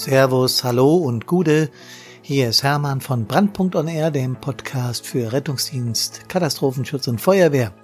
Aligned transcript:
Servus, 0.00 0.64
hallo 0.64 0.96
und 0.96 1.26
Gude. 1.26 1.68
Hier 2.22 2.48
ist 2.48 2.62
Hermann 2.62 3.02
von 3.02 3.26
Brandpunkt 3.26 3.76
on 3.76 3.86
Air, 3.86 4.10
dem 4.10 4.34
Podcast 4.34 5.06
für 5.06 5.30
Rettungsdienst, 5.30 6.26
Katastrophenschutz 6.26 7.06
und 7.06 7.20
Feuerwehr. 7.20 7.74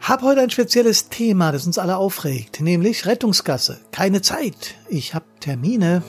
Hab 0.00 0.22
heute 0.22 0.40
ein 0.40 0.50
spezielles 0.50 1.08
Thema, 1.08 1.52
das 1.52 1.66
uns 1.66 1.78
alle 1.78 1.98
aufregt, 1.98 2.60
nämlich 2.60 3.06
Rettungsgasse. 3.06 3.78
Keine 3.92 4.22
Zeit. 4.22 4.74
Ich 4.88 5.14
hab 5.14 5.22
Termine. 5.40 6.02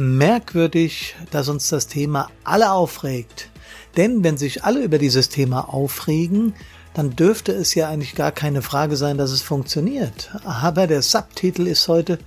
Merkwürdig, 0.00 1.16
dass 1.32 1.48
uns 1.48 1.70
das 1.70 1.88
Thema 1.88 2.30
alle 2.44 2.70
aufregt. 2.70 3.50
Denn 3.96 4.22
wenn 4.22 4.38
sich 4.38 4.62
alle 4.62 4.84
über 4.84 4.96
dieses 4.96 5.28
Thema 5.28 5.74
aufregen, 5.74 6.54
dann 6.94 7.16
dürfte 7.16 7.50
es 7.50 7.74
ja 7.74 7.88
eigentlich 7.88 8.14
gar 8.14 8.30
keine 8.30 8.62
Frage 8.62 8.96
sein, 8.96 9.18
dass 9.18 9.32
es 9.32 9.42
funktioniert. 9.42 10.30
Aber 10.44 10.86
der 10.86 11.02
Subtitel 11.02 11.66
ist 11.66 11.88
heute, 11.88 12.20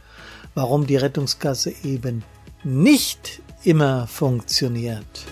warum 0.53 0.85
die 0.85 0.97
Rettungsgasse 0.97 1.73
eben 1.85 2.25
nicht 2.65 3.41
immer 3.63 4.05
funktioniert. 4.05 5.25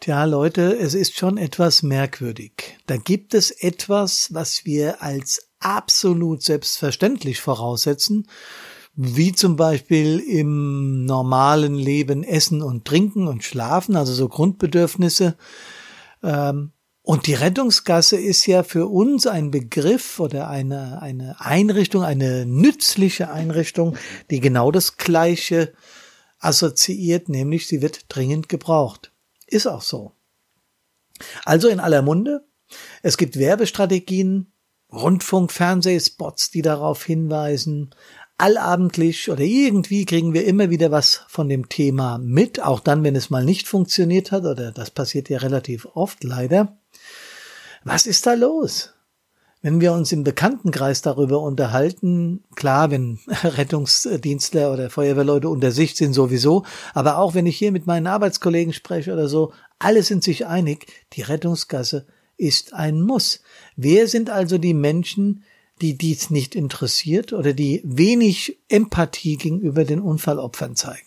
Tja, 0.00 0.24
Leute, 0.24 0.76
es 0.76 0.94
ist 0.94 1.16
schon 1.16 1.36
etwas 1.36 1.84
merkwürdig. 1.84 2.78
Da 2.86 2.96
gibt 2.96 3.32
es 3.32 3.52
etwas, 3.52 4.34
was 4.34 4.64
wir 4.64 5.02
als 5.02 5.45
absolut 5.58 6.42
selbstverständlich 6.42 7.40
voraussetzen, 7.40 8.28
wie 8.94 9.32
zum 9.32 9.56
Beispiel 9.56 10.20
im 10.20 11.04
normalen 11.04 11.74
Leben 11.74 12.24
Essen 12.24 12.62
und 12.62 12.86
Trinken 12.86 13.28
und 13.28 13.44
Schlafen, 13.44 13.94
also 13.94 14.12
so 14.14 14.28
Grundbedürfnisse. 14.28 15.36
Ähm, 16.22 16.72
und 17.02 17.28
die 17.28 17.34
Rettungsgasse 17.34 18.16
ist 18.16 18.46
ja 18.46 18.64
für 18.64 18.88
uns 18.88 19.28
ein 19.28 19.52
Begriff 19.52 20.18
oder 20.18 20.48
eine, 20.48 21.00
eine 21.02 21.40
Einrichtung, 21.40 22.02
eine 22.02 22.46
nützliche 22.46 23.30
Einrichtung, 23.30 23.96
die 24.30 24.40
genau 24.40 24.72
das 24.72 24.96
Gleiche 24.96 25.72
assoziiert, 26.38 27.28
nämlich 27.28 27.68
sie 27.68 27.80
wird 27.80 28.06
dringend 28.08 28.48
gebraucht. 28.48 29.12
Ist 29.46 29.66
auch 29.66 29.82
so. 29.82 30.12
Also 31.44 31.68
in 31.68 31.80
aller 31.80 32.02
Munde. 32.02 32.46
Es 33.02 33.16
gibt 33.16 33.38
Werbestrategien, 33.38 34.52
Rundfunk, 34.96 35.52
Fernsehspots, 35.52 36.50
die 36.50 36.62
darauf 36.62 37.04
hinweisen. 37.04 37.90
Allabendlich 38.38 39.30
oder 39.30 39.42
irgendwie 39.42 40.04
kriegen 40.04 40.34
wir 40.34 40.44
immer 40.44 40.68
wieder 40.68 40.90
was 40.90 41.22
von 41.28 41.48
dem 41.48 41.68
Thema 41.68 42.18
mit, 42.18 42.62
auch 42.62 42.80
dann, 42.80 43.02
wenn 43.02 43.16
es 43.16 43.30
mal 43.30 43.44
nicht 43.44 43.66
funktioniert 43.66 44.30
hat, 44.32 44.44
oder 44.44 44.72
das 44.72 44.90
passiert 44.90 45.30
ja 45.30 45.38
relativ 45.38 45.86
oft 45.94 46.22
leider. 46.22 46.76
Was 47.84 48.06
ist 48.06 48.26
da 48.26 48.34
los? 48.34 48.92
Wenn 49.62 49.80
wir 49.80 49.92
uns 49.94 50.12
im 50.12 50.22
Bekanntenkreis 50.22 51.00
darüber 51.02 51.40
unterhalten, 51.40 52.44
klar, 52.54 52.90
wenn 52.90 53.18
Rettungsdienstler 53.42 54.72
oder 54.72 54.90
Feuerwehrleute 54.90 55.48
unter 55.48 55.72
sich 55.72 55.96
sind 55.96 56.12
sowieso, 56.12 56.64
aber 56.92 57.18
auch 57.18 57.34
wenn 57.34 57.46
ich 57.46 57.56
hier 57.56 57.72
mit 57.72 57.86
meinen 57.86 58.06
Arbeitskollegen 58.06 58.72
spreche 58.72 59.12
oder 59.12 59.28
so, 59.28 59.52
alle 59.78 60.02
sind 60.02 60.22
sich 60.22 60.46
einig, 60.46 60.86
die 61.14 61.22
Rettungsgasse 61.22 62.06
ist 62.36 62.72
ein 62.72 63.00
Muss. 63.00 63.40
Wer 63.76 64.08
sind 64.08 64.30
also 64.30 64.58
die 64.58 64.74
Menschen, 64.74 65.44
die 65.80 65.96
dies 65.96 66.30
nicht 66.30 66.54
interessiert 66.54 67.32
oder 67.32 67.52
die 67.52 67.82
wenig 67.84 68.58
Empathie 68.68 69.36
gegenüber 69.36 69.84
den 69.84 70.00
Unfallopfern 70.00 70.76
zeigen? 70.76 71.06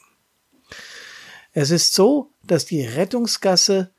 Es 1.52 1.72
ist 1.72 1.94
so, 1.94 2.32
dass 2.46 2.66
die 2.66 2.82
Rettungsgasse, 2.82 3.92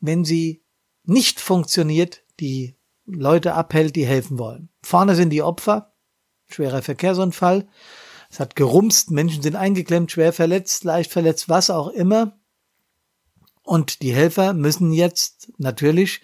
wenn 0.00 0.24
sie 0.24 0.62
nicht 1.04 1.40
funktioniert, 1.40 2.22
die 2.40 2.74
Leute 3.06 3.54
abhält, 3.54 3.96
die 3.96 4.06
helfen 4.06 4.38
wollen. 4.38 4.68
Vorne 4.82 5.16
sind 5.16 5.30
die 5.30 5.42
Opfer, 5.42 5.92
schwerer 6.48 6.82
Verkehrsunfall, 6.82 7.66
es 8.30 8.38
hat 8.38 8.54
gerumst, 8.54 9.10
Menschen 9.10 9.42
sind 9.42 9.56
eingeklemmt, 9.56 10.12
schwer 10.12 10.32
verletzt, 10.32 10.84
leicht 10.84 11.10
verletzt, 11.10 11.48
was 11.48 11.68
auch 11.68 11.88
immer. 11.88 12.38
Und 13.62 14.02
die 14.02 14.14
Helfer 14.14 14.52
müssen 14.52 14.92
jetzt 14.92 15.52
natürlich 15.58 16.22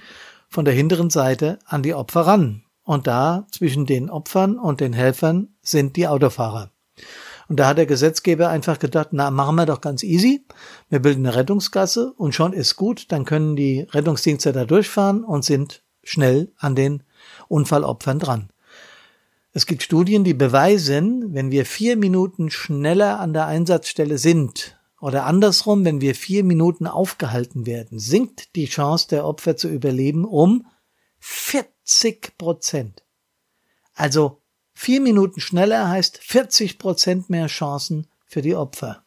von 0.49 0.65
der 0.65 0.75
hinteren 0.75 1.11
Seite 1.11 1.59
an 1.67 1.83
die 1.83 1.95
Opfer 1.95 2.23
ran. 2.23 2.63
Und 2.83 3.07
da 3.07 3.47
zwischen 3.51 3.85
den 3.85 4.11
Opfern 4.11 4.59
und 4.59 4.81
den 4.81 4.93
Helfern 4.93 5.49
sind 5.61 5.97
die 5.97 6.07
Autofahrer. 6.07 6.71
Und 7.49 7.61
da 7.61 7.69
hat 7.69 7.79
der 7.79 7.87
Gesetzgeber 7.87 8.49
einfach 8.49 8.79
gedacht, 8.79 9.09
na, 9.13 9.31
machen 9.31 9.57
wir 9.57 9.67
doch 9.67 9.81
ganz 9.81 10.03
easy. 10.03 10.45
Wir 10.89 11.01
bilden 11.01 11.27
eine 11.27 11.37
Rettungsgasse 11.37 12.13
und 12.13 12.35
schon 12.35 12.53
ist 12.53 12.77
gut. 12.77 13.11
Dann 13.13 13.25
können 13.25 13.57
die 13.57 13.81
Rettungsdienste 13.81 14.53
da 14.53 14.65
durchfahren 14.65 15.25
und 15.25 15.45
sind 15.45 15.83
schnell 16.03 16.53
an 16.59 16.75
den 16.75 17.03
Unfallopfern 17.49 18.19
dran. 18.19 18.51
Es 19.53 19.67
gibt 19.67 19.83
Studien, 19.83 20.23
die 20.23 20.35
beweisen, 20.35 21.35
wenn 21.35 21.51
wir 21.51 21.65
vier 21.65 21.97
Minuten 21.97 22.51
schneller 22.51 23.19
an 23.21 23.33
der 23.33 23.47
Einsatzstelle 23.47 24.19
sind 24.19 24.77
oder 25.01 25.27
andersrum, 25.27 25.85
wenn 25.85 26.01
wir 26.01 26.15
vier 26.15 26.43
Minuten 26.43 26.87
aufgehalten 26.87 27.67
werden, 27.67 27.99
sinkt 27.99 28.57
die 28.57 28.67
Chance 28.67 29.09
der 29.09 29.27
Opfer 29.27 29.57
zu 29.57 29.69
überleben 29.69 30.25
um 30.25 30.67
40 31.19 32.39
Prozent. 32.39 33.05
Also 33.95 34.41
vier 34.75 35.01
Minuten 35.01 35.41
schneller 35.41 35.89
heißt 35.89 36.19
40 36.19 36.79
Prozent 36.79 37.31
mehr 37.31 37.47
Chancen 37.47 38.07
für 38.27 38.43
die 38.43 38.55
Opfer. 38.55 39.05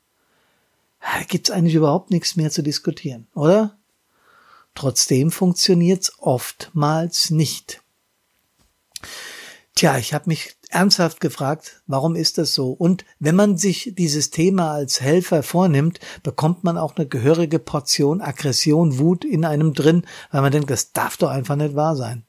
Da 1.00 1.23
gibt's 1.27 1.51
eigentlich 1.51 1.75
überhaupt 1.75 2.11
nichts 2.11 2.35
mehr 2.35 2.51
zu 2.51 2.61
diskutieren, 2.61 3.27
oder? 3.33 3.77
Trotzdem 4.75 5.31
funktioniert's 5.31 6.13
oftmals 6.19 7.29
nicht. 7.31 7.81
Tja, 9.79 9.97
ich 9.97 10.13
habe 10.13 10.25
mich 10.28 10.57
ernsthaft 10.72 11.22
gefragt, 11.22 11.81
warum 11.88 12.17
ist 12.17 12.38
das 12.38 12.53
so? 12.53 12.72
Und 12.72 13.06
wenn 13.17 13.38
man 13.38 13.56
sich 13.56 13.94
dieses 13.97 14.29
Thema 14.29 14.73
als 14.73 15.00
Helfer 15.00 15.41
vornimmt, 15.41 16.01
bekommt 16.22 16.66
man 16.66 16.78
auch 16.78 16.97
eine 16.97 17.07
gehörige 17.07 17.59
Portion 17.59 18.19
Aggression, 18.19 19.00
Wut 19.00 19.23
in 19.23 19.45
einem 19.45 19.73
drin, 19.73 20.03
weil 20.31 20.41
man 20.41 20.51
denkt, 20.51 20.69
das 20.69 20.91
darf 20.91 21.16
doch 21.16 21.29
einfach 21.29 21.56
nicht 21.56 21.78
wahr 21.78 21.95
sein. 21.95 22.25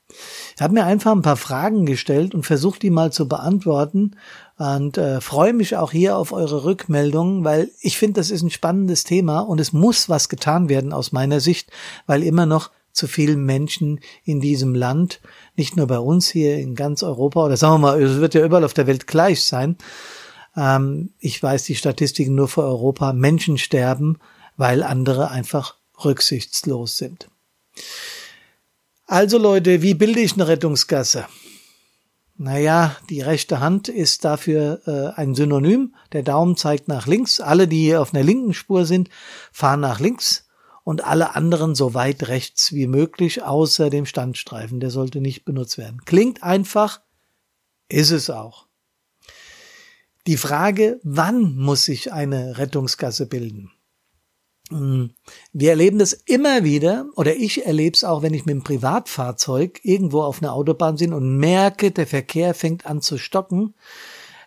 Ich 0.54 0.62
habe 0.62 0.74
mir 0.74 0.84
einfach 0.84 1.10
ein 1.10 1.22
paar 1.22 1.36
Fragen 1.36 1.86
gestellt 1.86 2.36
und 2.36 2.46
versucht, 2.46 2.82
die 2.82 2.90
mal 2.90 3.10
zu 3.10 3.26
beantworten 3.26 4.12
und 4.56 4.96
äh, 4.96 5.20
freue 5.20 5.52
mich 5.52 5.76
auch 5.76 5.90
hier 5.90 6.16
auf 6.16 6.30
eure 6.30 6.62
Rückmeldungen, 6.62 7.42
weil 7.42 7.72
ich 7.80 7.98
finde, 7.98 8.20
das 8.20 8.30
ist 8.30 8.42
ein 8.42 8.50
spannendes 8.50 9.02
Thema 9.02 9.40
und 9.40 9.58
es 9.60 9.72
muss 9.72 10.08
was 10.08 10.28
getan 10.28 10.68
werden 10.68 10.92
aus 10.92 11.10
meiner 11.10 11.40
Sicht, 11.40 11.72
weil 12.06 12.22
immer 12.22 12.46
noch 12.46 12.70
zu 12.92 13.06
vielen 13.06 13.44
Menschen 13.44 14.00
in 14.24 14.40
diesem 14.40 14.74
Land, 14.74 15.20
nicht 15.56 15.76
nur 15.76 15.86
bei 15.86 15.98
uns 15.98 16.28
hier 16.28 16.58
in 16.58 16.74
ganz 16.74 17.02
Europa 17.02 17.44
oder 17.44 17.56
sagen 17.56 17.74
wir 17.74 17.78
mal, 17.78 18.02
es 18.02 18.20
wird 18.20 18.34
ja 18.34 18.44
überall 18.44 18.64
auf 18.64 18.74
der 18.74 18.86
Welt 18.86 19.06
gleich 19.06 19.44
sein. 19.44 19.76
Ähm, 20.56 21.12
ich 21.18 21.42
weiß 21.42 21.64
die 21.64 21.76
Statistiken 21.76 22.34
nur 22.34 22.48
für 22.48 22.62
Europa. 22.62 23.12
Menschen 23.12 23.58
sterben, 23.58 24.18
weil 24.56 24.82
andere 24.82 25.30
einfach 25.30 25.76
rücksichtslos 26.04 26.96
sind. 26.96 27.28
Also 29.06 29.38
Leute, 29.38 29.82
wie 29.82 29.94
bilde 29.94 30.20
ich 30.20 30.34
eine 30.34 30.48
Rettungsgasse? 30.48 31.26
Naja, 32.36 32.96
die 33.10 33.20
rechte 33.20 33.60
Hand 33.60 33.88
ist 33.88 34.24
dafür 34.24 34.80
äh, 34.86 35.20
ein 35.20 35.34
Synonym. 35.34 35.94
Der 36.12 36.22
Daumen 36.22 36.56
zeigt 36.56 36.88
nach 36.88 37.06
links. 37.06 37.40
Alle, 37.40 37.68
die 37.68 37.94
auf 37.94 38.14
einer 38.14 38.22
linken 38.22 38.54
Spur 38.54 38.86
sind, 38.86 39.10
fahren 39.52 39.80
nach 39.80 40.00
links 40.00 40.46
und 40.90 41.04
alle 41.04 41.36
anderen 41.36 41.76
so 41.76 41.94
weit 41.94 42.26
rechts 42.26 42.72
wie 42.72 42.88
möglich, 42.88 43.44
außer 43.44 43.90
dem 43.90 44.06
Standstreifen. 44.06 44.80
Der 44.80 44.90
sollte 44.90 45.20
nicht 45.20 45.44
benutzt 45.44 45.78
werden. 45.78 46.04
Klingt 46.04 46.42
einfach, 46.42 47.00
ist 47.88 48.10
es 48.10 48.28
auch. 48.28 48.66
Die 50.26 50.36
Frage, 50.36 50.98
wann 51.04 51.54
muss 51.54 51.84
sich 51.84 52.12
eine 52.12 52.58
Rettungsgasse 52.58 53.26
bilden? 53.26 53.70
Hm, 54.70 55.12
wir 55.52 55.70
erleben 55.70 56.00
das 56.00 56.12
immer 56.12 56.64
wieder, 56.64 57.06
oder 57.14 57.36
ich 57.36 57.64
erlebe 57.64 57.94
es 57.94 58.02
auch, 58.02 58.22
wenn 58.22 58.34
ich 58.34 58.44
mit 58.44 58.56
dem 58.56 58.64
Privatfahrzeug 58.64 59.78
irgendwo 59.84 60.22
auf 60.22 60.42
einer 60.42 60.54
Autobahn 60.54 60.96
bin 60.96 61.12
und 61.12 61.36
merke, 61.36 61.92
der 61.92 62.08
Verkehr 62.08 62.52
fängt 62.52 62.86
an 62.86 63.00
zu 63.00 63.16
stocken, 63.16 63.74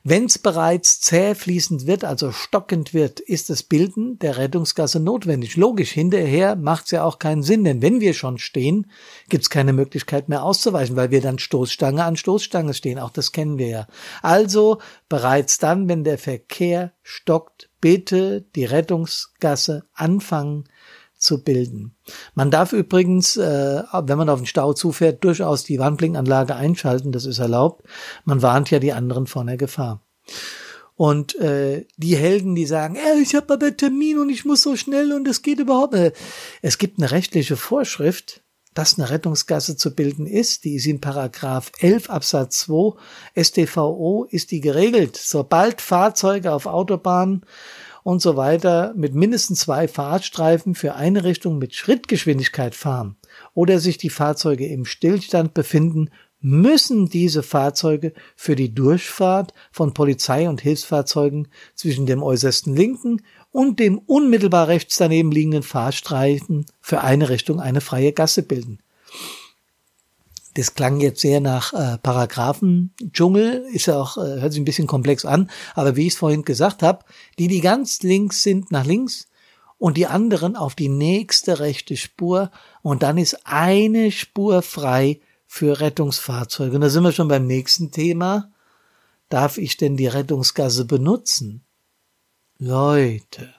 wenn 0.06 0.26
es 0.26 0.38
bereits 0.38 1.00
zäh 1.00 1.34
fließend 1.34 1.88
wird, 1.88 2.04
also 2.04 2.34
stockend 2.34 2.94
wird, 2.94 3.22
ist 3.22 3.50
das 3.50 3.64
Bilden 3.64 4.20
der 4.20 4.38
Rettungsgasse 4.38 5.00
notwendig. 5.00 5.56
Logisch, 5.56 5.92
hinterher 5.92 6.58
macht 6.58 6.86
es 6.86 6.92
ja 6.92 7.06
auch 7.06 7.20
keinen 7.20 7.42
Sinn, 7.42 7.64
denn 7.64 7.82
wenn 7.82 8.02
wir 8.02 8.14
schon 8.14 8.38
stehen, 8.38 8.92
gibt 9.30 9.44
es 9.44 9.50
keine 9.50 9.72
Möglichkeit 9.72 10.28
mehr 10.28 10.44
auszuweichen, 10.44 10.98
weil 10.98 11.12
wir 11.12 11.22
dann 11.22 11.40
Stoßstange 11.40 12.04
an 12.04 12.18
Stoßstange 12.18 12.74
stehen. 12.74 13.00
Auch 13.00 13.12
das 13.12 13.32
kennen 13.32 13.58
wir 13.58 13.68
ja. 13.68 13.88
Also 14.22 14.80
bereits 15.08 15.58
dann, 15.58 15.88
wenn 15.88 16.04
der 16.04 16.18
Verkehr 16.18 16.92
stockt, 17.02 17.70
bitte 17.80 18.42
die 18.56 18.66
Rettungsgasse 18.66 19.86
anfangen 19.94 20.66
zu 21.24 21.44
bilden. 21.44 21.96
Man 22.36 22.52
darf 22.52 22.74
übrigens, 22.74 23.38
äh, 23.38 23.84
wenn 23.92 24.18
man 24.18 24.30
auf 24.30 24.40
den 24.40 24.46
Stau 24.46 24.74
zufährt, 24.74 25.24
durchaus 25.24 25.64
die 25.64 25.80
Warnblinkanlage 25.80 26.56
einschalten, 26.56 27.12
das 27.12 27.26
ist 27.26 27.40
erlaubt. 27.40 27.84
Man 28.26 28.42
warnt 28.42 28.70
ja 28.72 28.80
die 28.80 28.94
anderen 28.94 29.26
vor 29.26 29.42
einer 29.42 29.58
Gefahr. 29.58 30.02
Und 30.96 31.36
äh, 31.36 31.88
die 31.98 32.16
Helden, 32.16 32.56
die 32.56 32.66
sagen, 32.66 32.96
äh, 32.96 33.20
ich 33.20 33.36
habe 33.36 33.54
aber 33.54 33.76
Termin 33.76 34.20
und 34.20 34.30
ich 34.30 34.46
muss 34.46 34.62
so 34.62 34.76
schnell 34.76 35.14
und 35.14 35.28
es 35.28 35.42
geht 35.42 35.60
überhaupt 35.60 35.94
nicht. 35.94 36.16
Es 36.62 36.78
gibt 36.78 37.00
eine 37.00 37.10
rechtliche 37.10 37.56
Vorschrift, 37.56 38.44
dass 38.74 38.98
eine 38.98 39.10
Rettungsgasse 39.10 39.78
zu 39.78 39.96
bilden 39.96 40.28
ist. 40.28 40.66
Die 40.66 40.76
ist 40.76 40.86
in 40.86 41.02
Paragraph 41.02 41.72
11 41.80 42.10
Absatz 42.10 42.60
2 42.60 42.96
StVO 43.42 44.28
ist 44.30 44.52
die 44.52 44.62
geregelt. 44.62 45.16
Sobald 45.16 45.82
Fahrzeuge 45.82 46.52
auf 46.52 46.66
Autobahnen 46.66 47.46
und 48.04 48.22
so 48.22 48.36
weiter 48.36 48.94
mit 48.96 49.16
mindestens 49.16 49.62
zwei 49.62 49.88
Fahrstreifen 49.88 50.76
für 50.76 50.96
eine 50.96 51.24
Richtung 51.24 51.58
mit 51.58 51.74
Schrittgeschwindigkeit 51.74 52.76
fahren 52.76 53.16
oder 53.54 53.80
sich 53.80 53.98
die 53.98 54.10
Fahrzeuge 54.10 54.68
im 54.68 54.86
Stillstand 54.86 55.54
befinden, 55.54 56.10
müssen 56.44 57.08
diese 57.08 57.42
Fahrzeuge 57.42 58.14
für 58.36 58.58
die 58.58 58.76
Durchfahrt 58.76 59.54
von 59.72 59.94
Polizei 59.94 60.50
und 60.50 60.60
Hilfsfahrzeugen 60.62 61.48
zwischen 61.74 62.06
dem 62.06 62.22
äußersten 62.22 62.76
linken 62.76 63.22
und 63.52 63.80
dem 63.80 63.98
unmittelbar 63.98 64.68
rechts 64.68 64.98
daneben 64.98 65.32
liegenden 65.32 65.64
Fahrstreifen 65.64 66.66
für 66.82 67.02
eine 67.02 67.30
Richtung 67.30 67.62
eine 67.62 67.80
freie 67.80 68.12
Gasse 68.12 68.44
bilden. 68.44 68.80
Das 70.56 70.76
klang 70.76 71.00
jetzt 71.00 71.22
sehr 71.22 71.42
nach 71.42 71.74
äh, 71.74 71.98
Paragraphendschungel, 71.98 73.66
ist 73.72 73.88
ja 73.88 74.00
auch, 74.00 74.18
äh, 74.18 74.42
hört 74.42 74.54
sich 74.54 74.62
ein 74.62 74.66
bisschen 74.66 74.88
komplex 74.88 75.26
an, 75.26 75.50
aber 75.74 75.96
wie 75.96 76.08
ich 76.08 76.14
es 76.14 76.20
vorhin 76.20 76.44
gesagt 76.44 76.84
habe, 76.84 77.06
die, 77.40 77.48
die 77.48 77.62
ganz 77.62 78.04
links 78.04 78.44
sind, 78.44 78.72
nach 78.72 78.86
links 78.86 79.28
und 79.80 79.98
die 79.98 80.08
anderen 80.08 80.56
auf 80.56 80.76
die 80.76 80.90
nächste 80.90 81.60
rechte 81.60 81.98
Spur 81.98 82.52
und 82.82 83.04
dann 83.04 83.18
ist 83.18 83.46
eine 83.46 84.12
Spur 84.12 84.62
frei 84.62 85.20
für 85.46 85.80
Rettungsfahrzeuge. 85.80 86.76
Und 86.76 86.82
da 86.82 86.90
sind 86.90 87.04
wir 87.04 87.12
schon 87.12 87.28
beim 87.28 87.46
nächsten 87.46 87.92
Thema. 87.92 88.52
Darf 89.30 89.58
ich 89.58 89.78
denn 89.78 89.98
die 89.98 90.08
Rettungsgasse 90.08 90.86
benutzen? 90.86 91.64
Leute, 92.58 93.54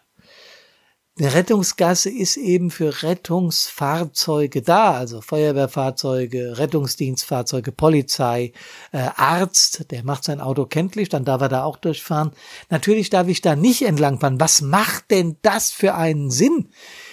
eine 1.16 1.32
Rettungsgasse 1.32 2.10
ist 2.10 2.36
eben 2.36 2.72
für 2.72 3.04
Rettungsfahrzeuge 3.04 4.62
da, 4.62 4.94
also 4.94 5.20
Feuerwehrfahrzeuge, 5.20 6.58
Rettungsdienstfahrzeuge, 6.58 7.70
Polizei, 7.70 8.52
äh, 8.90 9.10
Arzt, 9.14 9.92
der 9.92 10.02
macht 10.02 10.24
sein 10.24 10.40
Auto 10.40 10.66
kenntlich, 10.66 11.08
dann 11.10 11.24
darf 11.24 11.40
er 11.40 11.48
da 11.48 11.62
auch 11.62 11.76
durchfahren. 11.76 12.32
Natürlich 12.68 13.10
darf 13.10 13.28
ich 13.28 13.40
da 13.40 13.54
nicht 13.54 13.82
entlangfahren. 13.82 14.40
Was 14.40 14.60
macht 14.60 15.12
denn 15.12 15.36
das 15.42 15.70
für 15.70 15.94
einen 15.94 16.32
Sinn? 16.32 16.70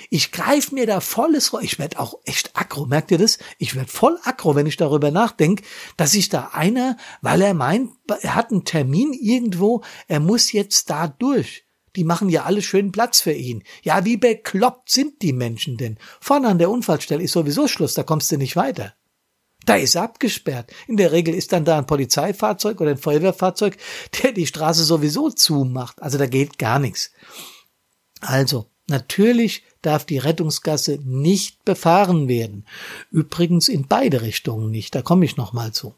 Ich 0.09 0.31
greife 0.31 0.74
mir 0.74 0.88
da 0.88 1.00
volles 1.00 1.54
Rohr. 1.54 1.62
Ich 1.62 1.77
werde 1.77 2.00
auch 2.00 2.15
echt 2.25 2.57
aggro, 2.57 2.88
merkt 2.88 3.12
ihr 3.12 3.19
das? 3.19 3.38
Ich 3.59 3.75
werde 3.75 3.92
voll 3.92 4.18
aggro, 4.24 4.56
wenn 4.56 4.65
ich 4.65 4.77
darüber 4.77 5.12
nachdenke, 5.12 5.63
dass 5.95 6.13
sich 6.13 6.27
da 6.27 6.50
einer, 6.54 6.97
weil 7.21 7.44
er 7.44 7.54
meint, 7.54 7.92
er 8.21 8.33
hat 8.33 8.50
einen 8.50 8.65
Termin 8.65 9.13
irgendwo, 9.13 9.83
er 10.07 10.19
muss 10.19 10.51
jetzt 10.54 10.89
da 10.89 11.07
durch. 11.07 11.65
Die 11.95 12.03
machen 12.03 12.29
ja 12.29 12.43
alle 12.43 12.61
schön 12.61 12.91
Platz 12.91 13.21
für 13.21 13.33
ihn. 13.33 13.63
Ja, 13.83 14.05
wie 14.05 14.17
bekloppt 14.17 14.89
sind 14.89 15.21
die 15.21 15.33
Menschen 15.33 15.77
denn? 15.77 15.97
Vorne 16.19 16.47
an 16.47 16.57
der 16.57 16.69
Unfallstelle 16.69 17.23
ist 17.23 17.33
sowieso 17.33 17.67
Schluss, 17.67 17.93
da 17.93 18.03
kommst 18.03 18.31
du 18.31 18.38
nicht 18.38 18.55
weiter. 18.55 18.93
Da 19.65 19.75
ist 19.75 19.95
abgesperrt. 19.95 20.73
In 20.88 20.97
der 20.97 21.11
Regel 21.11 21.35
ist 21.35 21.51
dann 21.53 21.65
da 21.65 21.77
ein 21.77 21.85
Polizeifahrzeug 21.85 22.81
oder 22.81 22.91
ein 22.91 22.97
Feuerwehrfahrzeug, 22.97 23.77
der 24.21 24.31
die 24.31 24.47
Straße 24.47 24.83
sowieso 24.83 25.29
zumacht. 25.29 26.01
Also 26.01 26.17
da 26.17 26.25
geht 26.25 26.57
gar 26.57 26.79
nichts. 26.79 27.11
Also, 28.21 28.67
natürlich 28.87 29.63
darf 29.81 30.05
die 30.05 30.17
Rettungsgasse 30.17 30.99
nicht 31.03 31.63
befahren 31.63 32.27
werden. 32.27 32.65
Übrigens 33.11 33.67
in 33.67 33.87
beide 33.87 34.21
Richtungen 34.21 34.71
nicht. 34.71 34.95
Da 34.95 35.01
komme 35.01 35.25
ich 35.25 35.37
noch 35.37 35.53
mal 35.53 35.71
zu. 35.71 35.94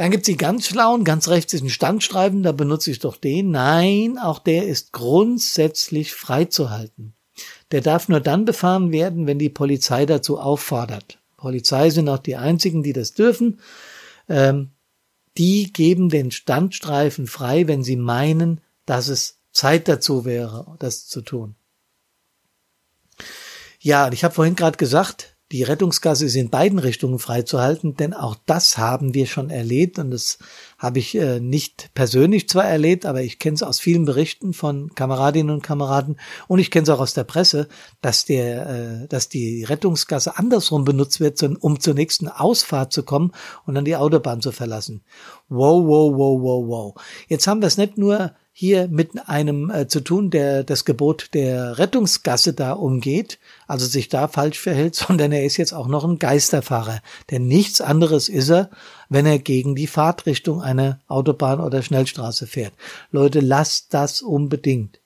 Dann 0.00 0.10
gibt's 0.10 0.28
die 0.28 0.38
ganz 0.38 0.66
schlauen, 0.66 1.04
ganz 1.04 1.28
rechts 1.28 1.52
ein 1.52 1.68
Standstreifen, 1.68 2.42
da 2.42 2.52
benutze 2.52 2.90
ich 2.90 3.00
doch 3.00 3.18
den. 3.18 3.50
Nein, 3.50 4.16
auch 4.16 4.38
der 4.38 4.66
ist 4.66 4.94
grundsätzlich 4.94 6.14
freizuhalten. 6.14 7.12
Der 7.70 7.82
darf 7.82 8.08
nur 8.08 8.20
dann 8.20 8.46
befahren 8.46 8.92
werden, 8.92 9.26
wenn 9.26 9.38
die 9.38 9.50
Polizei 9.50 10.06
dazu 10.06 10.40
auffordert. 10.40 11.18
Polizei 11.36 11.90
sind 11.90 12.08
auch 12.08 12.16
die 12.20 12.36
einzigen, 12.36 12.82
die 12.82 12.94
das 12.94 13.12
dürfen. 13.12 13.60
Ähm, 14.26 14.70
die 15.36 15.70
geben 15.70 16.08
den 16.08 16.30
Standstreifen 16.30 17.26
frei, 17.26 17.68
wenn 17.68 17.84
sie 17.84 17.96
meinen, 17.96 18.62
dass 18.86 19.08
es 19.08 19.36
Zeit 19.52 19.86
dazu 19.86 20.24
wäre, 20.24 20.78
das 20.78 21.08
zu 21.08 21.20
tun. 21.20 21.56
Ja, 23.80 24.10
ich 24.10 24.24
habe 24.24 24.32
vorhin 24.32 24.56
gerade 24.56 24.78
gesagt, 24.78 25.36
die 25.52 25.64
Rettungsgasse 25.64 26.26
ist 26.26 26.36
in 26.36 26.48
beiden 26.48 26.78
Richtungen 26.78 27.18
freizuhalten, 27.18 27.96
denn 27.96 28.14
auch 28.14 28.36
das 28.46 28.78
haben 28.78 29.14
wir 29.14 29.26
schon 29.26 29.50
erlebt 29.50 29.98
und 29.98 30.12
das 30.12 30.38
habe 30.78 31.00
ich 31.00 31.16
äh, 31.16 31.40
nicht 31.40 31.90
persönlich 31.94 32.48
zwar 32.48 32.64
erlebt, 32.64 33.04
aber 33.04 33.22
ich 33.22 33.40
kenne 33.40 33.54
es 33.54 33.62
aus 33.64 33.80
vielen 33.80 34.04
Berichten 34.04 34.52
von 34.52 34.94
Kameradinnen 34.94 35.52
und 35.52 35.62
Kameraden 35.62 36.20
und 36.46 36.60
ich 36.60 36.70
kenne 36.70 36.84
es 36.84 36.88
auch 36.88 37.00
aus 37.00 37.14
der 37.14 37.24
Presse, 37.24 37.68
dass 38.00 38.24
der, 38.24 38.68
äh, 38.68 39.08
dass 39.08 39.28
die 39.28 39.64
Rettungsgasse 39.64 40.38
andersrum 40.38 40.84
benutzt 40.84 41.18
wird, 41.18 41.42
um 41.42 41.80
zur 41.80 41.94
nächsten 41.94 42.28
Ausfahrt 42.28 42.92
zu 42.92 43.02
kommen 43.02 43.32
und 43.66 43.74
dann 43.74 43.84
die 43.84 43.96
Autobahn 43.96 44.40
zu 44.40 44.52
verlassen. 44.52 45.02
Wow, 45.48 45.84
wow, 45.84 46.12
wow, 46.16 46.40
wow, 46.40 46.68
wow. 46.68 47.02
Jetzt 47.28 47.48
haben 47.48 47.60
wir 47.60 47.66
es 47.66 47.76
nicht 47.76 47.98
nur 47.98 48.32
hier 48.60 48.88
mit 48.88 49.26
einem 49.26 49.70
äh, 49.70 49.88
zu 49.88 50.00
tun, 50.00 50.28
der 50.28 50.64
das 50.64 50.84
Gebot 50.84 51.32
der 51.32 51.78
Rettungsgasse 51.78 52.52
da 52.52 52.72
umgeht, 52.72 53.38
also 53.66 53.86
sich 53.86 54.10
da 54.10 54.28
falsch 54.28 54.58
verhält, 54.58 54.94
sondern 55.06 55.32
er 55.32 55.46
ist 55.46 55.56
jetzt 55.56 55.72
auch 55.72 55.88
noch 55.88 56.04
ein 56.04 56.18
Geisterfahrer. 56.18 57.00
Denn 57.30 57.46
nichts 57.46 57.80
anderes 57.80 58.28
ist 58.28 58.50
er, 58.50 58.68
wenn 59.08 59.24
er 59.24 59.38
gegen 59.38 59.76
die 59.76 59.86
Fahrtrichtung 59.86 60.60
einer 60.60 61.00
Autobahn 61.08 61.58
oder 61.58 61.80
Schnellstraße 61.80 62.46
fährt. 62.46 62.74
Leute, 63.10 63.40
lasst 63.40 63.94
das 63.94 64.20
unbedingt. 64.20 65.00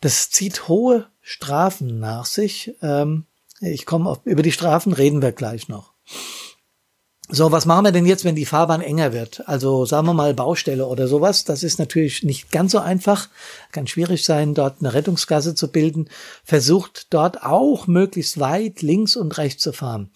Das 0.00 0.30
zieht 0.30 0.68
hohe 0.68 1.06
Strafen 1.20 2.00
nach 2.00 2.24
sich. 2.24 2.74
Ähm, 2.80 3.26
ich 3.60 3.84
komme 3.84 4.08
auf, 4.08 4.20
über 4.24 4.42
die 4.42 4.52
Strafen 4.52 4.94
reden 4.94 5.20
wir 5.20 5.32
gleich 5.32 5.68
noch. 5.68 5.92
So, 7.34 7.50
was 7.50 7.64
machen 7.64 7.86
wir 7.86 7.92
denn 7.92 8.04
jetzt, 8.04 8.26
wenn 8.26 8.34
die 8.34 8.44
Fahrbahn 8.44 8.82
enger 8.82 9.14
wird? 9.14 9.48
Also 9.48 9.86
sagen 9.86 10.06
wir 10.06 10.12
mal 10.12 10.34
Baustelle 10.34 10.86
oder 10.86 11.08
sowas. 11.08 11.44
Das 11.44 11.62
ist 11.62 11.78
natürlich 11.78 12.22
nicht 12.24 12.52
ganz 12.52 12.72
so 12.72 12.78
einfach. 12.78 13.30
Kann 13.70 13.86
schwierig 13.86 14.26
sein, 14.26 14.52
dort 14.52 14.80
eine 14.80 14.92
Rettungsgasse 14.92 15.54
zu 15.54 15.72
bilden. 15.72 16.10
Versucht 16.44 17.06
dort 17.08 17.42
auch 17.42 17.86
möglichst 17.86 18.38
weit 18.38 18.82
links 18.82 19.16
und 19.16 19.38
rechts 19.38 19.62
zu 19.62 19.72
fahren. 19.72 20.10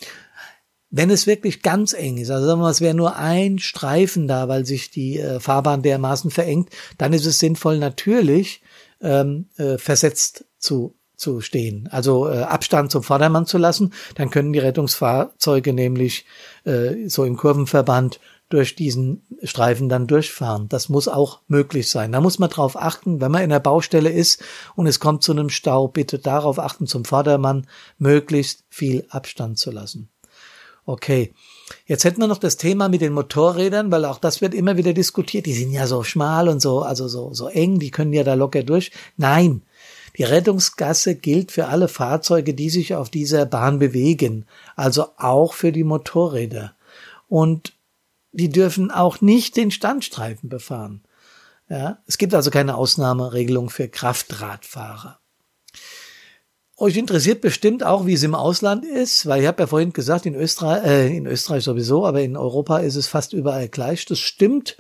Wenn 0.91 1.09
es 1.09 1.27
wirklich 1.27 1.63
ganz 1.63 1.95
eng 1.95 2.19
ist, 2.19 2.31
also 2.31 2.47
sagen 2.47 2.61
wir 2.61 2.65
mal, 2.65 2.71
es 2.71 2.83
wäre 2.83 2.93
nur 2.95 3.17
ein 3.17 3.61
Streifen 3.61 4.29
da, 4.29 4.49
weil 4.49 4.67
sich 4.67 4.91
die 4.91 5.19
äh, 5.19 5.41
Fahrbahn 5.41 5.81
dermaßen 5.81 6.31
verengt, 6.31 6.69
dann 6.99 7.15
ist 7.15 7.25
es 7.25 7.39
sinnvoll, 7.39 7.79
natürlich 7.79 8.61
ähm, 9.01 9.49
äh, 9.57 9.79
versetzt 9.79 10.45
zu 10.59 10.95
zu 11.17 11.41
stehen, 11.41 11.89
also 11.91 12.29
äh, 12.29 12.43
Abstand 12.43 12.91
zum 12.91 13.03
Vordermann 13.03 13.47
zu 13.47 13.59
lassen, 13.59 13.93
dann 14.15 14.31
können 14.31 14.53
die 14.53 14.59
Rettungsfahrzeuge 14.59 15.73
nämlich 15.73 16.27
äh, 16.65 17.09
so 17.09 17.25
im 17.25 17.37
Kurvenverband 17.37 18.21
durch 18.49 18.77
diesen 18.77 19.27
Streifen 19.43 19.89
dann 19.89 20.07
durchfahren. 20.07 20.69
Das 20.69 20.89
muss 20.89 21.09
auch 21.09 21.41
möglich 21.49 21.91
sein. 21.91 22.13
Da 22.13 22.21
muss 22.21 22.39
man 22.39 22.51
darauf 22.51 22.77
achten, 22.77 23.21
wenn 23.21 23.33
man 23.33 23.43
in 23.43 23.51
der 23.51 23.61
Baustelle 23.61 24.11
ist 24.11 24.43
und 24.77 24.87
es 24.87 25.01
kommt 25.01 25.25
zu 25.25 25.33
einem 25.33 25.49
Stau, 25.49 25.89
bitte 25.89 26.19
darauf 26.19 26.59
achten, 26.59 26.87
zum 26.87 27.05
Vordermann 27.05 27.67
möglichst 27.99 28.65
viel 28.69 29.05
Abstand 29.09 29.59
zu 29.59 29.73
lassen. 29.73 30.11
Okay. 30.85 31.35
Jetzt 31.85 32.05
hätten 32.05 32.21
wir 32.21 32.29
noch 32.29 32.39
das 32.39 32.57
Thema 32.57 32.89
mit 32.89 33.01
den 33.01 33.13
Motorrädern, 33.13 33.91
weil 33.91 34.05
auch 34.05 34.19
das 34.19 34.41
wird 34.41 34.55
immer 34.55 34.77
wieder 34.77 34.93
diskutiert. 34.93 35.47
Die 35.47 35.53
sind 35.53 35.73
ja 35.73 35.89
so 35.89 36.05
schmal 36.05 36.49
und 36.49 36.61
so, 36.61 36.83
also 36.83 37.09
so, 37.09 37.35
so 37.35 37.49
eng, 37.49 37.81
die 37.81 37.91
können 37.91 38.13
ja 38.13 38.23
da 38.23 38.35
locker 38.35 38.63
durch. 38.63 38.93
Nein, 39.17 39.63
die 40.19 40.25
Rettungsgasse 40.25 41.15
gilt 41.15 41.53
für 41.53 41.67
alle 41.67 41.89
Fahrzeuge, 41.89 42.55
die 42.55 42.71
sich 42.71 42.95
auf 42.95 43.11
dieser 43.11 43.47
Bahn 43.47 43.79
bewegen, 43.79 44.47
also 44.75 45.09
auch 45.17 45.53
für 45.53 45.73
die 45.73 45.85
Motorräder. 45.85 46.75
Und 47.29 47.75
die 48.33 48.49
dürfen 48.49 48.91
auch 48.91 49.21
nicht 49.21 49.57
den 49.57 49.71
Standstreifen 49.71 50.49
befahren. 50.49 51.03
Ja, 51.69 51.99
es 52.07 52.19
gibt 52.19 52.35
also 52.35 52.51
keine 52.51 52.77
Ausnahmeregelung 52.77 53.71
für 53.71 53.89
Kraftradfahrer. 53.89 55.19
Euch 56.79 56.97
interessiert 56.97 57.41
bestimmt 57.41 57.83
auch, 57.83 58.07
wie 58.07 58.13
es 58.13 58.23
im 58.23 58.35
Ausland 58.35 58.85
ist, 58.85 59.27
weil 59.27 59.41
ich 59.41 59.49
habe 59.49 59.63
ja 59.63 59.67
vorhin 59.67 59.95
gesagt, 59.95 60.27
in 60.27 60.35
Österreich, 60.35 60.85
äh, 60.85 61.17
in 61.17 61.27
Österreich 61.27 61.65
sowieso, 61.65 62.07
aber 62.07 62.21
in 62.21 62.37
Europa 62.37 62.79
ist 62.79 62.97
es 62.97 63.09
fast 63.09 63.33
überall 63.33 63.69
gleich. 63.69 64.05
Das 64.05 64.19
stimmt. 64.19 64.77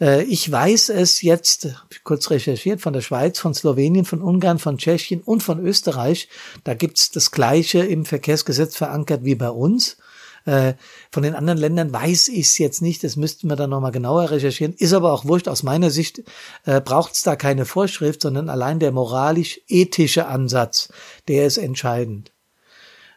Äh, 0.00 0.24
ich 0.24 0.50
weiß 0.50 0.90
es 0.90 1.22
jetzt, 1.22 1.68
kurz 2.04 2.30
recherchiert, 2.30 2.80
von 2.80 2.92
der 2.92 3.00
Schweiz, 3.00 3.38
von 3.38 3.54
Slowenien, 3.54 4.04
von 4.04 4.22
Ungarn, 4.22 4.58
von 4.58 4.78
Tschechien 4.78 5.20
und 5.22 5.42
von 5.42 5.64
Österreich. 5.64 6.28
Da 6.64 6.74
gibt's 6.74 7.10
das 7.10 7.30
Gleiche 7.30 7.80
im 7.80 8.04
Verkehrsgesetz 8.04 8.76
verankert 8.76 9.24
wie 9.24 9.34
bei 9.34 9.50
uns. 9.50 9.96
Äh, 10.44 10.74
von 11.10 11.24
den 11.24 11.34
anderen 11.34 11.58
Ländern 11.58 11.92
weiß 11.92 12.28
ich 12.28 12.46
es 12.46 12.58
jetzt 12.58 12.80
nicht, 12.80 13.02
das 13.02 13.16
müssten 13.16 13.48
wir 13.48 13.56
dann 13.56 13.70
nochmal 13.70 13.90
genauer 13.90 14.30
recherchieren. 14.30 14.74
Ist 14.74 14.92
aber 14.92 15.12
auch 15.12 15.24
wurscht, 15.24 15.48
aus 15.48 15.64
meiner 15.64 15.90
Sicht 15.90 16.22
äh, 16.64 16.80
braucht 16.80 17.14
es 17.14 17.22
da 17.22 17.34
keine 17.34 17.64
Vorschrift, 17.64 18.22
sondern 18.22 18.48
allein 18.48 18.78
der 18.78 18.92
moralisch-ethische 18.92 20.26
Ansatz, 20.26 20.88
der 21.26 21.46
ist 21.46 21.58
entscheidend. 21.58 22.30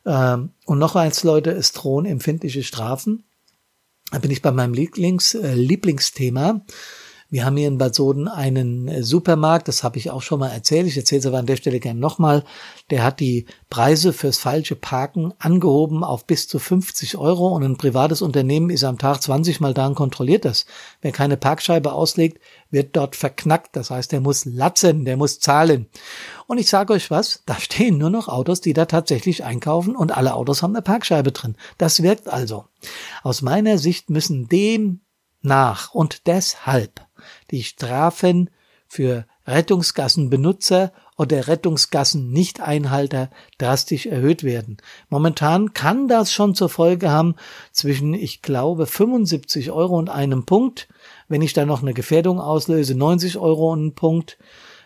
Ähm, 0.06 0.54
und 0.66 0.80
noch 0.80 0.96
eins, 0.96 1.24
Leute, 1.24 1.52
es 1.52 1.72
drohen 1.72 2.06
empfindliche 2.06 2.64
Strafen 2.64 3.24
da 4.12 4.20
bin 4.20 4.32
ich 4.32 4.42
bei 4.42 4.52
meinem 4.52 4.74
Lieblings, 4.74 5.36
äh, 5.36 5.54
Lieblingsthema. 5.54 6.66
Wir 7.32 7.46
haben 7.46 7.58
hier 7.58 7.68
in 7.68 7.78
Bad 7.78 7.94
Soden 7.94 8.28
einen 8.28 8.88
äh, 8.88 9.04
Supermarkt, 9.04 9.68
das 9.68 9.84
habe 9.84 10.00
ich 10.00 10.10
auch 10.10 10.24
schon 10.24 10.40
mal 10.40 10.50
erzählt, 10.50 10.88
ich 10.88 10.98
erzähle 10.98 11.20
es 11.20 11.26
aber 11.28 11.38
an 11.38 11.46
der 11.46 11.58
Stelle 11.58 11.80
gerne 11.80 12.00
nochmal, 12.00 12.44
der 12.90 13.04
hat 13.04 13.20
die 13.20 13.46
Preise 13.70 14.14
fürs 14.14 14.40
falsche 14.40 14.76
Parken 14.76 15.34
angehoben 15.38 16.04
auf 16.04 16.26
bis 16.26 16.48
zu 16.48 16.58
50 16.58 17.18
Euro 17.18 17.50
und 17.50 17.64
ein 17.64 17.78
privates 17.78 18.24
Unternehmen 18.24 18.72
ist 18.72 18.84
am 18.84 18.98
Tag 18.98 19.22
20 19.22 19.60
Mal 19.60 19.76
da 19.76 19.86
und 19.86 19.94
kontrolliert 19.94 20.44
das. 20.44 20.66
Wer 21.02 21.12
keine 21.12 21.38
Parkscheibe 21.38 21.94
auslegt, 21.94 22.42
wird 22.72 22.96
dort 22.96 23.16
verknackt, 23.16 23.76
das 23.76 23.92
heißt, 23.92 24.12
der 24.12 24.22
muss 24.22 24.46
latzen, 24.46 25.06
der 25.06 25.16
muss 25.16 25.40
zahlen. 25.40 25.86
Und 26.48 26.58
ich 26.58 26.68
sage 26.68 26.94
euch 26.94 27.12
was, 27.12 27.44
da 27.46 27.60
stehen 27.60 28.00
nur 28.00 28.10
noch 28.10 28.28
Autos, 28.28 28.60
die 28.60 28.74
da 28.74 28.86
tatsächlich 28.86 29.44
einkaufen 29.44 29.96
und 29.96 30.18
alle 30.18 30.34
Autos 30.34 30.64
haben 30.64 30.76
eine 30.76 30.82
Parkscheibe 30.82 31.32
drin. 31.32 31.56
Das 31.78 32.02
wirkt 32.02 32.28
also. 32.28 32.66
Aus 33.22 33.44
meiner 33.44 33.78
Sicht 33.78 34.10
müssen 34.10 34.48
dem 34.48 35.02
nach 35.42 35.94
und 35.94 36.28
deshalb 36.28 37.09
die 37.52 37.64
Strafen 37.64 38.50
für 38.88 39.26
Rettungsgassenbenutzer 39.46 40.92
oder 41.18 41.48
Rettungsgassen-Nichteinhalter 41.48 43.30
drastisch 43.58 44.06
erhöht 44.06 44.44
werden. 44.44 44.78
Momentan 45.10 45.74
kann 45.74 46.08
das 46.08 46.32
schon 46.32 46.56
zur 46.56 46.70
Folge 46.70 47.12
haben 47.12 47.36
zwischen, 47.72 48.14
ich 48.14 48.42
glaube, 48.42 48.86
75 48.86 49.72
Euro 49.72 49.98
und 49.98 50.10
einem 50.10 50.46
Punkt, 50.46 50.88
wenn 51.28 51.42
ich 51.42 51.54
da 51.54 51.66
noch 51.66 51.82
eine 51.82 51.94
Gefährdung 51.94 52.40
auslöse, 52.40 52.96
90 52.96 53.38
Euro 53.38 53.72
und 53.72 53.80
einen 53.80 53.96
Punkt, 53.96 54.38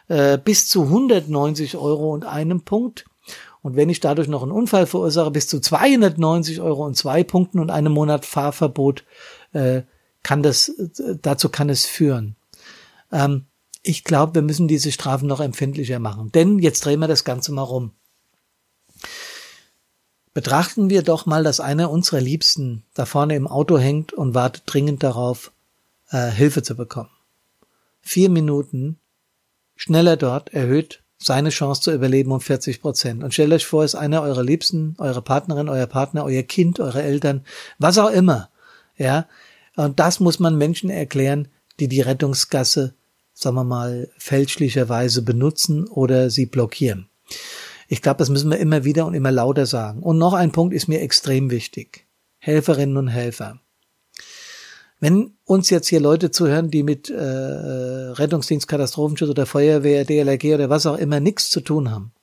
äh, 0.07 0.37
bis 0.37 0.67
zu 0.67 0.83
190 0.83 1.77
Euro 1.77 2.13
und 2.13 2.25
einem 2.25 2.61
Punkt. 2.61 3.05
Und 3.61 3.77
wenn 3.77 3.89
ich 3.89 4.01
dadurch 4.01 4.27
noch 4.27 4.43
einen 4.43 4.51
Unfall 4.51 4.87
verursache, 4.87 5.31
bis 5.31 5.47
zu 5.47 5.61
290 5.61 6.59
Euro 6.59 6.85
und 6.85 6.97
zwei 6.97 7.23
Punkten 7.23 7.59
und 7.59 7.69
einem 7.69 7.93
Monat 7.93 8.25
Fahrverbot, 8.25 9.05
äh, 9.53 9.83
kann 10.23 10.41
das, 10.41 10.71
dazu 11.21 11.49
kann 11.49 11.69
es 11.69 11.85
führen. 11.85 12.35
Ähm, 13.11 13.45
ich 13.81 14.03
glaube, 14.03 14.35
wir 14.35 14.41
müssen 14.41 14.67
diese 14.67 14.91
Strafen 14.91 15.27
noch 15.27 15.41
empfindlicher 15.41 15.99
machen. 15.99 16.31
Denn 16.31 16.59
jetzt 16.59 16.85
drehen 16.85 16.99
wir 16.99 17.07
das 17.07 17.25
Ganze 17.25 17.51
mal 17.51 17.63
rum. 17.63 17.91
Betrachten 20.33 20.89
wir 20.89 21.03
doch 21.03 21.25
mal, 21.25 21.43
dass 21.43 21.59
einer 21.59 21.91
unserer 21.91 22.21
Liebsten 22.21 22.83
da 22.93 23.05
vorne 23.05 23.35
im 23.35 23.47
Auto 23.47 23.77
hängt 23.77 24.13
und 24.13 24.33
wartet 24.33 24.63
dringend 24.65 25.03
darauf, 25.03 25.51
äh, 26.09 26.31
Hilfe 26.31 26.63
zu 26.63 26.75
bekommen. 26.75 27.11
Vier 28.01 28.29
Minuten 28.29 28.97
schneller 29.75 30.17
dort 30.17 30.53
erhöht 30.53 31.03
seine 31.17 31.49
Chance 31.49 31.81
zu 31.81 31.91
überleben 31.93 32.31
um 32.31 32.41
40 32.41 32.81
Prozent. 32.81 33.23
Und 33.23 33.33
stellt 33.33 33.53
euch 33.53 33.65
vor, 33.65 33.83
ist 33.83 33.95
einer 33.95 34.21
eurer 34.21 34.43
Liebsten, 34.43 34.95
eure 34.97 35.21
Partnerin, 35.21 35.69
euer 35.69 35.87
Partner, 35.87 36.25
euer 36.25 36.43
Kind, 36.43 36.79
eure 36.79 37.01
Eltern, 37.01 37.45
was 37.77 37.97
auch 37.97 38.09
immer. 38.09 38.49
Ja, 38.97 39.27
und 39.75 39.99
das 39.99 40.19
muss 40.19 40.39
man 40.39 40.57
Menschen 40.57 40.89
erklären, 40.89 41.47
die 41.79 41.87
die 41.87 42.01
Rettungsgasse, 42.01 42.93
sagen 43.33 43.55
wir 43.55 43.63
mal, 43.63 44.09
fälschlicherweise 44.17 45.21
benutzen 45.23 45.87
oder 45.87 46.29
sie 46.29 46.45
blockieren. 46.45 47.09
Ich 47.87 48.01
glaube, 48.01 48.17
das 48.17 48.29
müssen 48.29 48.51
wir 48.51 48.57
immer 48.57 48.83
wieder 48.83 49.05
und 49.05 49.13
immer 49.13 49.31
lauter 49.31 49.65
sagen. 49.65 50.01
Und 50.01 50.17
noch 50.17 50.33
ein 50.33 50.51
Punkt 50.51 50.73
ist 50.73 50.87
mir 50.87 51.01
extrem 51.01 51.51
wichtig. 51.51 52.05
Helferinnen 52.39 52.97
und 52.97 53.07
Helfer. 53.07 53.59
Wenn 54.99 55.33
uns 55.43 55.69
jetzt 55.69 55.87
hier 55.87 55.99
Leute 55.99 56.31
zuhören, 56.31 56.71
die 56.71 56.83
mit 56.83 57.09
äh, 57.09 57.15
Rettungsdienst, 57.17 58.67
Katastrophenschutz 58.67 59.29
oder 59.29 59.45
Feuerwehr, 59.45 60.05
DLRG 60.05 60.53
oder 60.53 60.69
was 60.69 60.85
auch 60.85 60.97
immer 60.97 61.19
nichts 61.19 61.49
zu 61.49 61.59
tun 61.59 61.91
haben, 61.91 62.13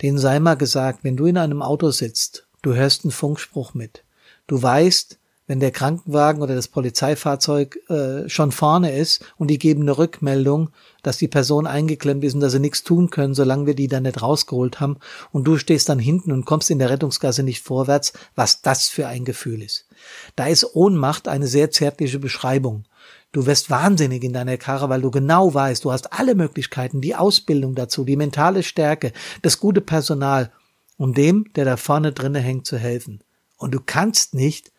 denen 0.00 0.18
sei 0.18 0.40
mal 0.40 0.54
gesagt, 0.54 1.04
wenn 1.04 1.16
du 1.16 1.26
in 1.26 1.36
einem 1.36 1.62
Auto 1.62 1.90
sitzt, 1.90 2.46
du 2.62 2.74
hörst 2.74 3.04
einen 3.04 3.12
Funkspruch 3.12 3.74
mit, 3.74 4.02
du 4.46 4.62
weißt, 4.62 5.18
wenn 5.46 5.60
der 5.60 5.72
Krankenwagen 5.72 6.42
oder 6.42 6.54
das 6.54 6.68
Polizeifahrzeug 6.68 7.78
äh, 7.90 8.28
schon 8.28 8.50
vorne 8.50 8.96
ist 8.96 9.24
und 9.36 9.48
die 9.48 9.58
geben 9.58 9.82
eine 9.82 9.98
Rückmeldung, 9.98 10.70
dass 11.02 11.18
die 11.18 11.28
Person 11.28 11.66
eingeklemmt 11.66 12.24
ist 12.24 12.34
und 12.34 12.40
dass 12.40 12.52
sie 12.52 12.60
nichts 12.60 12.82
tun 12.82 13.10
können, 13.10 13.34
solange 13.34 13.66
wir 13.66 13.74
die 13.74 13.88
dann 13.88 14.04
nicht 14.04 14.22
rausgeholt 14.22 14.80
haben 14.80 14.96
und 15.32 15.44
du 15.44 15.58
stehst 15.58 15.88
dann 15.88 15.98
hinten 15.98 16.32
und 16.32 16.46
kommst 16.46 16.70
in 16.70 16.78
der 16.78 16.88
Rettungsgasse 16.88 17.42
nicht 17.42 17.62
vorwärts, 17.62 18.14
was 18.34 18.62
das 18.62 18.88
für 18.88 19.06
ein 19.06 19.24
Gefühl 19.24 19.62
ist. 19.62 19.86
Da 20.34 20.46
ist 20.46 20.74
Ohnmacht 20.74 21.28
eine 21.28 21.46
sehr 21.46 21.70
zärtliche 21.70 22.18
Beschreibung. 22.18 22.84
Du 23.32 23.46
wirst 23.46 23.68
wahnsinnig 23.68 24.22
in 24.22 24.32
deiner 24.32 24.56
Karre, 24.56 24.88
weil 24.88 25.02
du 25.02 25.10
genau 25.10 25.52
weißt, 25.52 25.84
du 25.84 25.92
hast 25.92 26.12
alle 26.12 26.34
Möglichkeiten, 26.34 27.00
die 27.00 27.16
Ausbildung 27.16 27.74
dazu, 27.74 28.04
die 28.04 28.16
mentale 28.16 28.62
Stärke, 28.62 29.12
das 29.42 29.58
gute 29.58 29.80
Personal, 29.80 30.52
um 30.96 31.12
dem, 31.12 31.52
der 31.56 31.64
da 31.64 31.76
vorne 31.76 32.12
drinne 32.12 32.38
hängt, 32.38 32.64
zu 32.64 32.78
helfen. 32.78 33.24
Und 33.56 33.74
du 33.74 33.80
kannst 33.84 34.34
nicht 34.34 34.70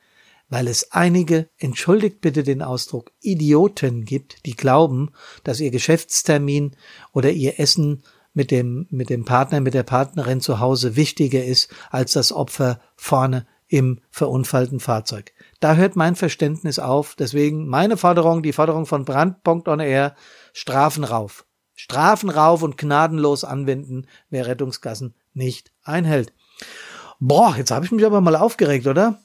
weil 0.50 0.68
es 0.68 0.92
einige, 0.92 1.50
entschuldigt 1.58 2.22
bitte 2.22 2.44
den 2.44 2.62
Ausdruck, 2.62 3.12
Idioten 3.22 4.06
gibt, 4.06 4.46
die 4.46 4.56
glauben, 4.56 5.12
dass 5.44 5.60
ihr 5.60 5.72
Geschäftstermin 5.72 6.76
oder 7.14 7.32
ihr 7.32 7.60
Essen 7.60 8.04
mit 8.34 8.52
dem, 8.52 8.88
mit 8.90 9.10
dem 9.10 9.26
Partner, 9.26 9.62
mit 9.62 9.74
der 9.74 9.84
Partnerin 9.84 10.42
zu 10.42 10.60
Hause 10.60 10.96
wichtiger 10.96 11.44
ist 11.44 11.74
als 11.90 12.14
das 12.14 12.32
Opfer 12.32 12.80
vorne 12.96 13.48
im 13.68 14.02
verunfallten 14.12 14.80
Fahrzeug. 14.80 15.34
Da 15.60 15.76
hört 15.76 15.96
mein 15.96 16.16
Verständnis 16.16 16.78
auf. 16.78 17.16
Deswegen 17.16 17.68
meine 17.68 17.98
Forderung, 17.98 18.44
die 18.44 18.54
Forderung 18.54 18.86
von 18.86 19.06
Brandpunkt 19.06 19.68
Air, 19.68 20.16
Strafen 20.54 21.04
rauf. 21.04 21.46
Strafen 21.74 22.30
rauf 22.30 22.62
und 22.62 22.78
gnadenlos 22.78 23.44
anwenden, 23.44 24.08
wer 24.30 24.48
Rettungsgassen 24.48 25.16
nicht 25.34 25.72
einhält. 25.84 26.32
Boah, 27.20 27.56
jetzt 27.58 27.72
habe 27.72 27.86
ich 27.86 27.92
mich 27.92 28.06
aber 28.06 28.22
mal 28.22 28.36
aufgeregt, 28.36 28.88
oder? 28.88 29.22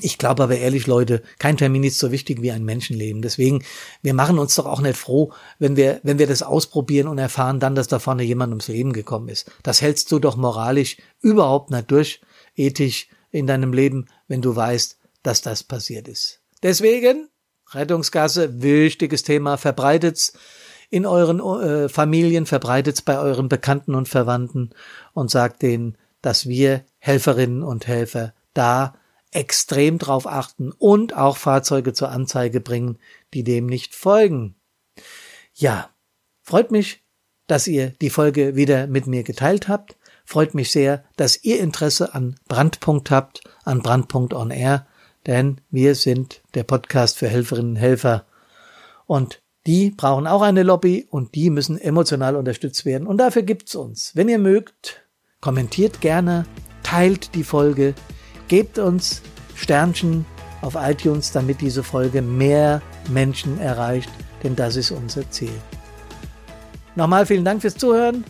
Ich 0.00 0.18
glaube 0.18 0.42
aber 0.42 0.58
ehrlich, 0.58 0.86
Leute, 0.86 1.22
kein 1.38 1.56
Termin 1.56 1.82
ist 1.82 1.98
so 1.98 2.12
wichtig 2.12 2.42
wie 2.42 2.50
ein 2.50 2.64
Menschenleben. 2.64 3.22
Deswegen, 3.22 3.64
wir 4.02 4.12
machen 4.12 4.38
uns 4.38 4.54
doch 4.54 4.66
auch 4.66 4.80
nicht 4.80 4.96
froh, 4.96 5.32
wenn 5.58 5.76
wir, 5.76 6.00
wenn 6.02 6.18
wir 6.18 6.26
das 6.26 6.42
ausprobieren 6.42 7.08
und 7.08 7.18
erfahren 7.18 7.60
dann, 7.60 7.74
dass 7.74 7.88
da 7.88 7.98
vorne 7.98 8.22
jemand 8.22 8.50
ums 8.50 8.68
Leben 8.68 8.92
gekommen 8.92 9.28
ist. 9.28 9.50
Das 9.62 9.80
hältst 9.80 10.12
du 10.12 10.18
doch 10.18 10.36
moralisch 10.36 10.98
überhaupt 11.22 11.70
nicht 11.70 11.90
durch, 11.90 12.20
ethisch 12.56 13.08
in 13.30 13.46
deinem 13.46 13.72
Leben, 13.72 14.06
wenn 14.28 14.42
du 14.42 14.54
weißt, 14.54 14.98
dass 15.22 15.40
das 15.40 15.64
passiert 15.64 16.08
ist. 16.08 16.40
Deswegen, 16.62 17.28
Rettungsgasse, 17.70 18.62
wichtiges 18.62 19.22
Thema, 19.22 19.56
verbreitet's 19.56 20.34
in 20.90 21.06
euren 21.06 21.40
äh, 21.40 21.88
Familien, 21.88 22.46
verbreitet's 22.46 23.02
bei 23.02 23.18
euren 23.18 23.48
Bekannten 23.48 23.94
und 23.94 24.08
Verwandten 24.08 24.70
und 25.14 25.30
sagt 25.30 25.62
denen, 25.62 25.96
dass 26.22 26.48
wir 26.48 26.84
Helferinnen 26.98 27.62
und 27.62 27.86
Helfer 27.86 28.34
da 28.54 28.94
extrem 29.36 29.98
drauf 29.98 30.26
achten 30.26 30.72
und 30.72 31.14
auch 31.14 31.36
Fahrzeuge 31.36 31.92
zur 31.92 32.10
Anzeige 32.10 32.60
bringen, 32.60 32.98
die 33.34 33.44
dem 33.44 33.66
nicht 33.66 33.94
folgen. 33.94 34.56
Ja, 35.54 35.90
freut 36.42 36.70
mich, 36.70 37.04
dass 37.46 37.66
ihr 37.66 37.90
die 38.00 38.10
Folge 38.10 38.56
wieder 38.56 38.86
mit 38.86 39.06
mir 39.06 39.22
geteilt 39.22 39.68
habt. 39.68 39.96
Freut 40.24 40.54
mich 40.54 40.72
sehr, 40.72 41.04
dass 41.16 41.44
ihr 41.44 41.60
Interesse 41.60 42.14
an 42.14 42.36
Brandpunkt 42.48 43.10
habt, 43.10 43.42
an 43.64 43.82
Brandpunkt 43.82 44.32
on 44.32 44.50
Air, 44.50 44.86
denn 45.26 45.60
wir 45.70 45.94
sind 45.94 46.42
der 46.54 46.64
Podcast 46.64 47.18
für 47.18 47.28
Helferinnen 47.28 47.72
und 47.72 47.76
Helfer. 47.76 48.24
Und 49.04 49.42
die 49.66 49.90
brauchen 49.90 50.26
auch 50.26 50.42
eine 50.42 50.62
Lobby 50.62 51.06
und 51.10 51.34
die 51.34 51.50
müssen 51.50 51.78
emotional 51.78 52.36
unterstützt 52.36 52.86
werden. 52.86 53.06
Und 53.06 53.18
dafür 53.18 53.42
gibt's 53.42 53.74
uns. 53.74 54.12
Wenn 54.14 54.28
ihr 54.28 54.38
mögt, 54.38 55.06
kommentiert 55.40 56.00
gerne, 56.00 56.46
teilt 56.82 57.34
die 57.34 57.44
Folge, 57.44 57.94
Gebt 58.48 58.78
uns 58.78 59.22
Sternchen 59.54 60.24
auf 60.62 60.76
iTunes, 60.76 61.32
damit 61.32 61.60
diese 61.60 61.82
Folge 61.82 62.22
mehr 62.22 62.82
Menschen 63.08 63.58
erreicht, 63.60 64.10
denn 64.42 64.56
das 64.56 64.76
ist 64.76 64.90
unser 64.90 65.28
Ziel. 65.30 65.52
Nochmal 66.94 67.26
vielen 67.26 67.44
Dank 67.44 67.60
fürs 67.60 67.76
Zuhören 67.76 68.24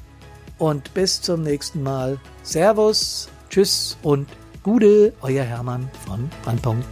und 0.58 0.92
bis 0.94 1.20
zum 1.20 1.42
nächsten 1.42 1.82
Mal. 1.82 2.18
Servus, 2.42 3.28
tschüss 3.50 3.96
und 4.02 4.28
Gude, 4.62 5.12
euer 5.23 5.44
Hermann 5.44 5.88
von 6.04 6.28
Brandpunkt. 6.42 6.87